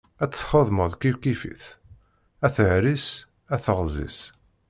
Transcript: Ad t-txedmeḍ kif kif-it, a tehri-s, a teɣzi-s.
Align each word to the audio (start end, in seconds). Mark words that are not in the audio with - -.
Ad 0.23 0.29
t-txedmeḍ 0.31 0.91
kif 1.01 1.17
kif-it, 1.23 1.63
a 2.45 2.47
tehri-s, 2.55 3.07
a 3.53 3.55
teɣzi-s. 3.65 4.19